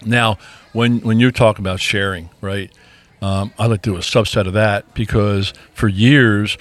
[0.03, 0.37] Now,
[0.73, 2.71] when when you talk about sharing, right?
[3.21, 6.57] Um, I like to do a subset of that because for years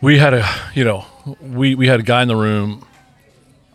[0.00, 1.04] we had a you know
[1.40, 2.84] we we had a guy in the room.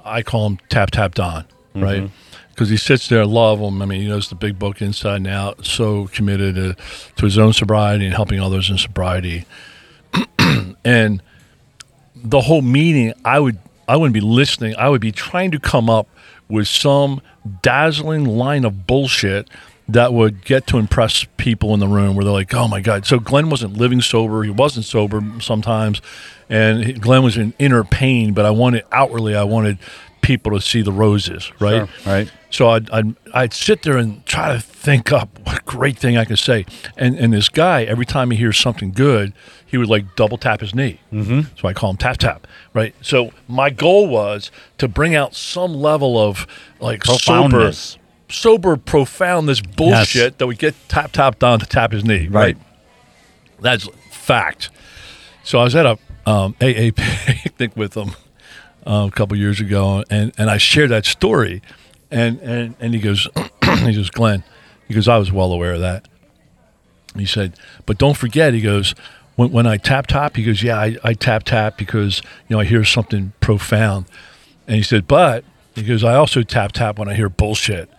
[0.04, 2.10] I call him Tap Tap Don, right?
[2.50, 3.82] Because he sits there, love him.
[3.82, 5.66] I mean, he knows the big book inside and out.
[5.66, 6.76] So committed to,
[7.16, 9.46] to his own sobriety and helping others in sobriety.
[10.86, 11.22] and
[12.24, 13.58] the whole meeting, I would
[13.88, 14.76] I wouldn't be listening.
[14.78, 16.08] I would be trying to come up
[16.48, 17.22] with some
[17.62, 19.50] dazzling line of bullshit
[19.90, 23.06] that would get to impress people in the room where they're like, "Oh my god!"
[23.06, 26.02] So Glenn wasn't living sober; he wasn't sober sometimes,
[26.50, 28.34] and Glenn was in inner pain.
[28.34, 29.78] But I wanted outwardly, I wanted
[30.22, 31.88] people to see the roses, right?
[31.88, 32.32] Sure, right.
[32.50, 36.26] So I'd, I'd I'd sit there and try to think up what great thing I
[36.26, 36.66] could say.
[36.98, 39.34] And and this guy, every time he hears something good,
[39.66, 41.00] he would like double tap his knee.
[41.14, 41.56] Mm-hmm.
[41.58, 42.94] So I call him tap tap, right?
[43.02, 46.46] So my goal was to bring out some level of
[46.80, 47.72] like sober,
[48.30, 50.34] sober, profound this bullshit Yes.
[50.38, 52.56] that would get Tap Tap Don to tap his knee, right?
[52.56, 52.58] Right.
[53.62, 54.70] That's fact.
[55.44, 58.12] So I was at a um, AA picnic with him
[58.86, 61.62] uh, a couple years ago, and, and I shared that story,
[62.10, 63.28] and and, and he goes,
[63.64, 64.44] he goes, Glenn,
[64.88, 66.08] He goes, I was well aware of that.
[67.16, 67.54] He said,
[67.86, 68.96] but don't forget, he goes,
[69.36, 72.60] when, when I tap tap, he goes, yeah, I, I tap tap because, you know,
[72.60, 74.06] I hear something profound.
[74.68, 75.44] And he said, but
[75.76, 77.90] he goes, I also tap tap when I hear bullshit.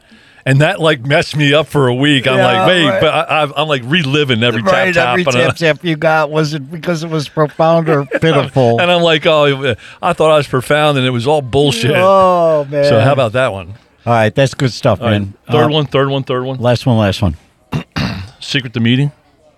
[0.44, 2.26] And that like messed me up for a week.
[2.26, 3.00] I'm Yeah, like, wait, right.
[3.00, 5.08] but I, I'm- I'm like reliving every right, tap tap.
[5.18, 8.80] every I- tap tap you got was it because it was profound or pitiful?
[8.80, 11.92] and I'm like, oh, I thought I was profound, and it was all bullshit.
[11.94, 12.84] Oh man!
[12.84, 13.74] So how about that one?
[14.04, 15.34] All right, that's good stuff, All right, man.
[15.48, 16.58] third Uh, one, third one, third one.
[16.58, 17.36] last one, last one.
[18.40, 19.12] Secret the meeting.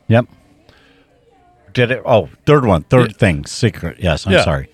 [0.09, 0.27] Yep.
[1.73, 2.03] Did it?
[2.05, 3.16] Oh, third one, third Yeah.
[3.16, 3.97] thing, secret.
[4.01, 4.44] Yes, I'm Yeah.
[4.44, 4.68] sorry.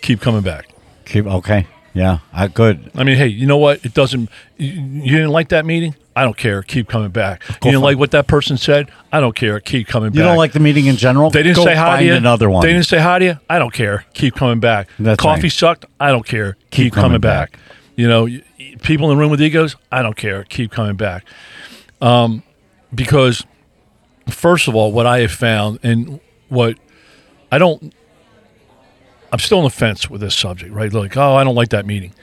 [0.00, 0.68] Keep coming back.
[1.04, 1.66] Keep okay.
[1.94, 2.90] Yeah, I good.
[2.96, 3.84] I mean, hey, you know what?
[3.84, 4.28] It doesn't.
[4.56, 5.94] You, you didn't like that meeting?
[6.16, 6.62] I don't care.
[6.62, 7.42] Keep coming back.
[7.46, 8.90] Go you didn't like what that person said?
[9.12, 9.58] I don't care.
[9.60, 10.16] Keep coming back.
[10.16, 11.30] You don't like the meeting in general?
[11.30, 12.14] They didn't Go say hi to you.
[12.14, 12.62] Another one.
[12.62, 13.40] They didn't say hi to you.
[13.48, 14.04] I don't care.
[14.12, 14.88] Keep coming back.
[14.98, 15.86] That's Coffee sucked.
[15.98, 16.56] I don't care.
[16.70, 17.52] Keep, coming, coming back.
[17.52, 17.60] back.
[17.96, 18.28] You know,
[18.82, 19.76] people in the room with egos.
[19.90, 20.44] I don't care.
[20.44, 21.24] Keep coming back.
[22.00, 22.42] Um,
[22.92, 23.44] because
[24.28, 26.76] first of all, what I have found and what
[27.50, 27.92] I don't,
[29.34, 30.72] I'm still on the fence with this subject.
[30.72, 30.92] Right?
[30.92, 32.14] Like, oh, I don't like that meeting.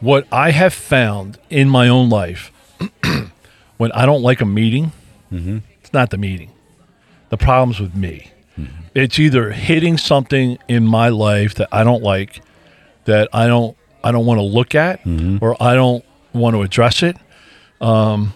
[0.00, 2.50] What I have found in my own life,
[3.76, 4.90] when I don't like a meeting,
[5.30, 5.58] mm-hmm.
[5.80, 6.50] it's not the meeting.
[7.28, 8.32] The problem's with me.
[8.58, 8.82] Mm-hmm.
[8.96, 12.42] It's either hitting something in my life that I don't like,
[13.04, 15.38] that I don't I don't want to look at, mm-hmm.
[15.40, 17.16] or I don't want to address it.
[17.80, 18.34] Um,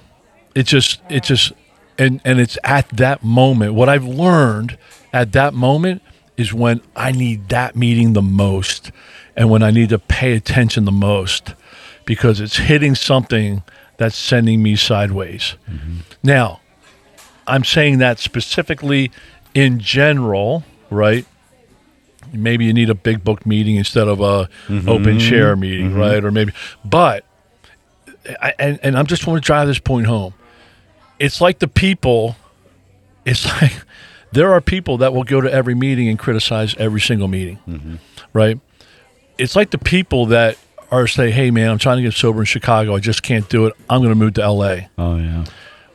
[0.55, 1.53] it just it just
[1.99, 3.75] and and it's at that moment.
[3.75, 4.79] What I've learned
[5.13, 6.03] at that moment
[6.41, 8.91] is when I need that meeting the most,
[9.37, 11.55] and when I need to pay attention the most,
[12.05, 13.63] because it's hitting something
[13.99, 15.57] that's sending me sideways.
[15.71, 15.99] Mm-hmm.
[16.23, 16.61] Now,
[17.47, 19.11] I'm saying that specifically
[19.55, 21.27] in general, right?
[22.33, 24.89] Maybe you need a big book meeting instead of a mm-hmm.
[24.89, 25.61] open share mm-hmm.
[25.61, 26.25] meeting, right?
[26.25, 26.53] Or maybe,
[26.85, 27.25] but,
[28.41, 30.35] I, and and I'm just want to drive this point home.
[31.19, 32.37] It's like the people.
[33.25, 33.73] It's like
[34.33, 37.99] there are people that will go to every meeting and criticize every single meeting,
[38.33, 38.59] right?
[39.39, 40.57] It's like the people that
[40.91, 42.95] are say, "Hey, man, I'm trying to get sober in Chicago.
[42.95, 43.75] I just can't do it.
[43.89, 45.45] I'm going to move to L.A." Oh yeah,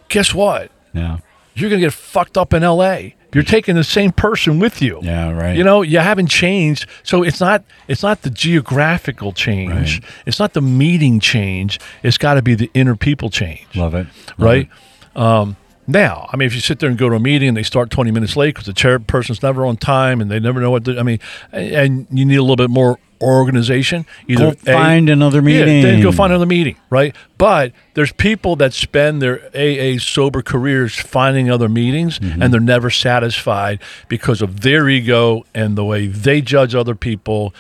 [0.09, 0.71] Guess what?
[0.93, 1.19] yeah,
[1.53, 2.99] you're going to get fucked up in LA.
[3.33, 4.99] You're taking the same person with you.
[5.03, 5.29] yeah.
[5.29, 5.57] Right.
[5.57, 6.87] You know, you haven't changed.
[7.03, 9.99] So it's not it's not the geographical change.
[9.99, 10.09] Right.
[10.25, 11.79] It's not the meeting change.
[12.01, 13.67] It's got to be the inner people change.
[13.75, 14.07] love it.
[14.07, 14.69] Love right?
[15.15, 15.19] it.
[15.21, 17.63] Um, now, I mean, if you sit there and go to a meeting and they
[17.63, 20.85] start 20 minutes late because the chairperson's never on time and they never know what
[20.85, 21.19] to, I mean,
[21.51, 24.05] and- you need a little bit more organization.
[24.27, 25.77] Either Go find another meeting.
[25.77, 27.15] Yeah, then go find another meeting, right?
[27.37, 32.41] But there's people that spend their AA sober careers finding other meetings Mm-hmm.
[32.41, 37.53] and they're never satisfied because of their ego and the way they judge other people.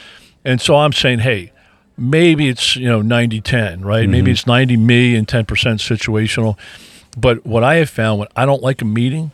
[0.43, 1.51] And so I'm saying, hey,
[1.97, 4.07] maybe it's, you know, 90 10, right?
[4.09, 4.31] Maybe Mm-hmm.
[4.33, 6.57] it's 90 me and 10% situational.
[7.17, 9.31] But what I have found when I don't like a meeting,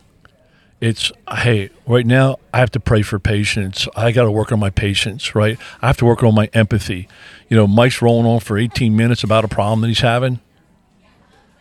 [0.81, 3.87] it's hey right now i have to pray for patience.
[3.95, 5.57] I got to work on my patience right?
[5.81, 7.07] I have to work on my empathy.
[7.49, 10.39] You know mike's rolling on for 18 minutes about a problem that he's having.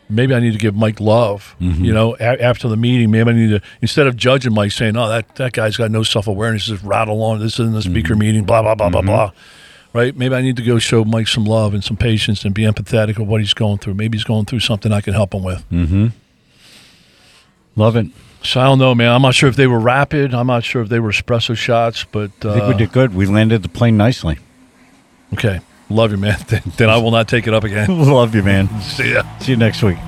[0.08, 1.84] Maybe i need to give mike love mm-hmm.
[1.84, 4.96] you know a- after the meeting maybe i need to instead of judging mike saying
[4.96, 8.18] oh that, that guy's got no self-awareness just rattle on this isn't the speaker mm-hmm.
[8.18, 9.06] meeting blah blah blah blah mm-hmm.
[9.06, 9.30] blah
[9.92, 12.62] right maybe i need to go show mike some love and some patience and be
[12.62, 15.42] empathetic of what he's going through maybe he's going through something i can help him
[15.42, 15.64] with
[17.76, 18.06] Love it.
[18.42, 19.12] so I don't know, man.
[19.12, 20.34] I'm not sure if they were rapid.
[20.34, 23.14] I'm not sure if they were espresso shots, but uh, I think we did good.
[23.14, 24.38] We landed the plane nicely.
[25.32, 25.60] okay.
[25.88, 26.36] Love you, man.
[26.48, 27.86] Then, then I will not take it up again.
[28.10, 28.68] Love you, man.
[28.82, 29.22] See ya.
[29.38, 29.98] See you next week.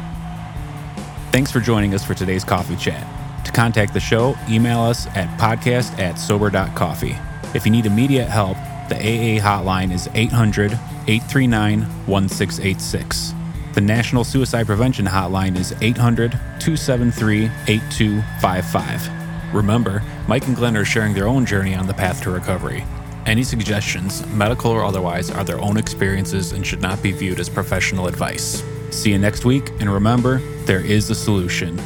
[1.31, 3.07] Thanks for joining us for today's coffee chat.
[3.47, 7.17] To contact the show, email us at podcast at sober.coffee.
[7.55, 8.57] If you need immediate help,
[8.89, 13.35] the AA hotline is 800 839 1686.
[13.75, 19.55] The National Suicide Prevention Hotline is 800 273 8255.
[19.55, 22.85] Remember, Mike and Glenn are sharing their own journey on the path to recovery.
[23.25, 27.49] Any suggestions, medical or otherwise, are their own experiences and should not be viewed as
[27.49, 28.63] professional advice.
[28.91, 31.79] See you next week, and remember, there is a solution.